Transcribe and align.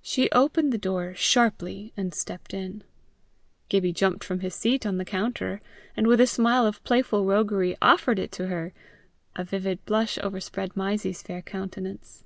She 0.00 0.30
opened 0.30 0.72
the 0.72 0.78
door 0.78 1.12
sharply, 1.16 1.92
and 1.96 2.14
stepped 2.14 2.54
in. 2.54 2.84
Gibbie 3.68 3.92
jumped 3.92 4.22
from 4.22 4.38
his 4.38 4.54
seat 4.54 4.86
on 4.86 4.96
the 4.96 5.04
counter, 5.04 5.60
and, 5.96 6.06
with 6.06 6.20
a 6.20 6.26
smile 6.28 6.64
of 6.66 6.84
playful 6.84 7.24
roguery, 7.24 7.76
offered 7.82 8.20
it 8.20 8.30
to 8.30 8.46
her; 8.46 8.72
a 9.34 9.42
vivid 9.42 9.84
blush 9.86 10.20
overspread 10.22 10.76
Mysie's 10.76 11.20
fair 11.22 11.42
countenance. 11.42 12.22